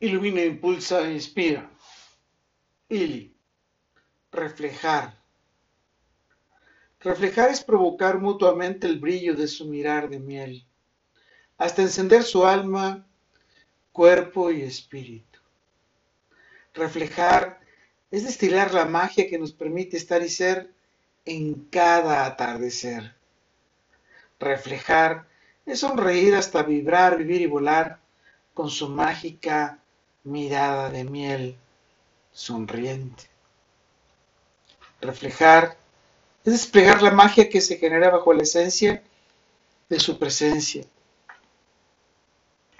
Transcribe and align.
Ilumina, 0.00 0.42
impulsa 0.44 1.10
inspira. 1.10 1.68
Ili. 2.88 3.34
Reflejar. 4.30 5.18
Reflejar 7.00 7.50
es 7.50 7.64
provocar 7.64 8.18
mutuamente 8.20 8.86
el 8.86 9.00
brillo 9.00 9.34
de 9.34 9.48
su 9.48 9.66
mirar 9.66 10.08
de 10.08 10.20
miel, 10.20 10.64
hasta 11.56 11.82
encender 11.82 12.22
su 12.22 12.46
alma, 12.46 13.06
cuerpo 13.90 14.52
y 14.52 14.62
espíritu. 14.62 15.40
Reflejar 16.74 17.60
es 18.12 18.24
destilar 18.24 18.72
la 18.72 18.84
magia 18.84 19.28
que 19.28 19.38
nos 19.38 19.52
permite 19.52 19.96
estar 19.96 20.22
y 20.22 20.28
ser 20.28 20.72
en 21.24 21.54
cada 21.70 22.24
atardecer. 22.24 23.16
Reflejar 24.38 25.26
es 25.66 25.80
sonreír 25.80 26.36
hasta 26.36 26.62
vibrar, 26.62 27.18
vivir 27.18 27.40
y 27.40 27.46
volar 27.46 27.98
con 28.54 28.70
su 28.70 28.88
mágica 28.88 29.82
mirada 30.28 30.90
de 30.90 31.04
miel 31.04 31.56
sonriente. 32.32 33.24
Reflejar 35.00 35.76
es 36.44 36.52
desplegar 36.52 37.02
la 37.02 37.10
magia 37.10 37.48
que 37.48 37.60
se 37.60 37.76
genera 37.76 38.10
bajo 38.10 38.32
la 38.32 38.42
esencia 38.42 39.02
de 39.88 40.00
su 40.00 40.18
presencia. 40.18 40.84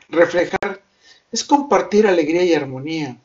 Reflejar 0.08 0.82
es 1.32 1.44
compartir 1.44 2.06
alegría 2.06 2.44
y 2.44 2.54
armonía 2.54 3.16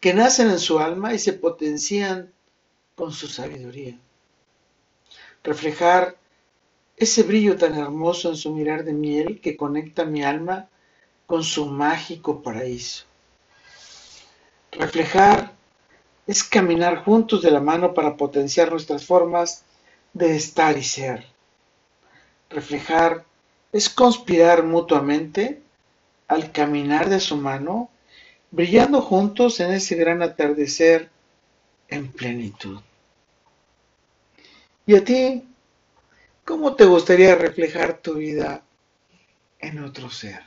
que 0.00 0.14
nacen 0.14 0.50
en 0.50 0.58
su 0.58 0.78
alma 0.78 1.14
y 1.14 1.18
se 1.18 1.32
potencian 1.32 2.32
con 2.94 3.12
su 3.12 3.28
sabiduría. 3.28 3.98
Reflejar 5.42 6.16
ese 6.96 7.22
brillo 7.22 7.56
tan 7.56 7.74
hermoso 7.78 8.30
en 8.30 8.36
su 8.36 8.52
mirar 8.52 8.84
de 8.84 8.92
miel 8.92 9.40
que 9.40 9.56
conecta 9.56 10.04
mi 10.04 10.22
alma 10.22 10.68
con 11.26 11.44
su 11.44 11.66
mágico 11.66 12.42
paraíso. 12.42 13.09
Reflejar 14.72 15.52
es 16.26 16.44
caminar 16.44 17.04
juntos 17.04 17.42
de 17.42 17.50
la 17.50 17.60
mano 17.60 17.94
para 17.94 18.16
potenciar 18.16 18.70
nuestras 18.70 19.04
formas 19.04 19.64
de 20.12 20.36
estar 20.36 20.76
y 20.78 20.84
ser. 20.84 21.26
Reflejar 22.48 23.24
es 23.72 23.88
conspirar 23.88 24.62
mutuamente 24.62 25.60
al 26.28 26.52
caminar 26.52 27.08
de 27.08 27.20
su 27.20 27.36
mano, 27.36 27.90
brillando 28.50 29.02
juntos 29.02 29.60
en 29.60 29.72
ese 29.72 29.96
gran 29.96 30.22
atardecer 30.22 31.08
en 31.88 32.10
plenitud. 32.12 32.80
¿Y 34.86 34.96
a 34.96 35.04
ti 35.04 35.44
¿Cómo 36.50 36.74
te 36.74 36.84
gustaría 36.84 37.36
reflejar 37.36 37.98
tu 37.98 38.14
vida 38.14 38.64
en 39.60 39.84
otro 39.84 40.10
ser? 40.10 40.42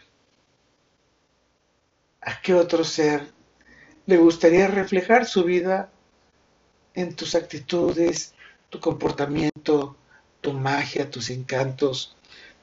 ¿A 2.19 2.41
qué 2.41 2.53
otro 2.53 2.83
ser 2.83 3.31
le 4.05 4.17
gustaría 4.17 4.67
reflejar 4.67 5.25
su 5.25 5.43
vida 5.43 5.89
en 6.93 7.15
tus 7.15 7.35
actitudes, 7.35 8.33
tu 8.69 8.79
comportamiento, 8.79 9.95
tu 10.41 10.53
magia, 10.53 11.09
tus 11.09 11.29
encantos, 11.29 12.15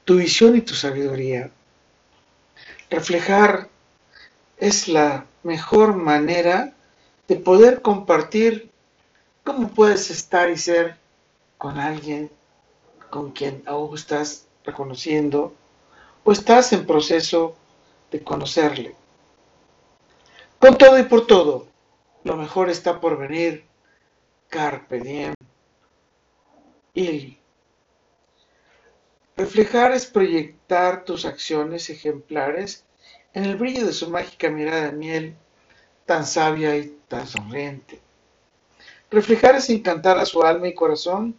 tu 0.04 0.16
visión 0.16 0.56
y 0.56 0.60
tu 0.60 0.74
sabiduría? 0.74 1.50
Reflejar 2.90 3.68
es 4.58 4.88
la 4.88 5.26
mejor 5.42 5.94
manera 5.94 6.74
de 7.28 7.36
poder 7.36 7.80
compartir 7.80 8.70
cómo 9.44 9.68
puedes 9.68 10.10
estar 10.10 10.50
y 10.50 10.58
ser 10.58 10.96
con 11.56 11.78
alguien 11.78 12.30
con 13.08 13.32
quien 13.32 13.62
aún 13.66 13.94
estás 13.94 14.46
reconociendo 14.64 15.54
o 16.24 16.32
estás 16.32 16.72
en 16.72 16.86
proceso 16.86 17.56
de 18.10 18.22
conocerle. 18.22 18.94
Con 20.60 20.76
todo 20.76 20.98
y 20.98 21.04
por 21.04 21.26
todo, 21.26 21.68
lo 22.22 22.36
mejor 22.36 22.68
está 22.68 23.00
por 23.00 23.16
venir. 23.16 23.64
Carpe 24.50 25.00
diem. 25.00 25.34
Reflejar 29.38 29.92
es 29.92 30.04
proyectar 30.04 31.06
tus 31.06 31.24
acciones 31.24 31.88
ejemplares 31.88 32.84
en 33.32 33.44
el 33.46 33.56
brillo 33.56 33.86
de 33.86 33.94
su 33.94 34.10
mágica 34.10 34.50
mirada 34.50 34.90
de 34.90 34.92
miel, 34.92 35.34
tan 36.04 36.26
sabia 36.26 36.76
y 36.76 36.94
tan 37.08 37.26
sonriente. 37.26 37.98
Reflejar 39.10 39.54
es 39.54 39.70
encantar 39.70 40.18
a 40.18 40.26
su 40.26 40.42
alma 40.42 40.68
y 40.68 40.74
corazón 40.74 41.38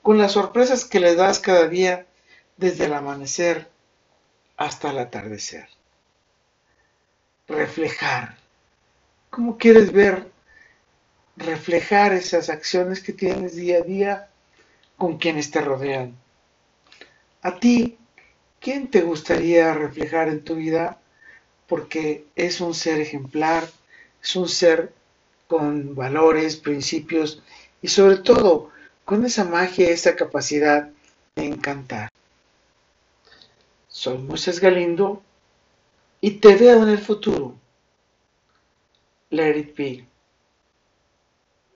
con 0.00 0.16
las 0.16 0.32
sorpresas 0.32 0.84
que 0.84 1.00
le 1.00 1.16
das 1.16 1.40
cada 1.40 1.66
día 1.66 2.06
desde 2.56 2.84
el 2.84 2.94
amanecer 2.94 3.68
hasta 4.56 4.90
el 4.90 4.98
atardecer. 4.98 5.68
Reflejar. 7.48 8.39
¿Cómo 9.30 9.58
quieres 9.58 9.92
ver 9.92 10.28
reflejar 11.36 12.12
esas 12.12 12.50
acciones 12.50 13.00
que 13.00 13.12
tienes 13.12 13.54
día 13.54 13.78
a 13.78 13.82
día 13.82 14.28
con 14.96 15.18
quienes 15.18 15.52
te 15.52 15.60
rodean? 15.60 16.16
A 17.42 17.60
ti, 17.60 17.96
¿quién 18.58 18.90
te 18.90 19.02
gustaría 19.02 19.72
reflejar 19.72 20.28
en 20.28 20.42
tu 20.42 20.56
vida? 20.56 20.98
Porque 21.68 22.26
es 22.34 22.60
un 22.60 22.74
ser 22.74 23.00
ejemplar, 23.00 23.68
es 24.20 24.34
un 24.34 24.48
ser 24.48 24.92
con 25.46 25.94
valores, 25.94 26.56
principios 26.56 27.40
y 27.82 27.86
sobre 27.86 28.16
todo 28.16 28.70
con 29.04 29.24
esa 29.24 29.44
magia, 29.44 29.90
esa 29.90 30.16
capacidad 30.16 30.90
de 31.36 31.44
encantar. 31.44 32.10
Soy 33.86 34.18
Moisés 34.18 34.58
Galindo 34.58 35.22
y 36.20 36.32
te 36.32 36.56
veo 36.56 36.82
en 36.82 36.88
el 36.88 36.98
futuro. 36.98 37.59
Let 39.32 39.56
it 39.56 39.76
be. 39.76 40.09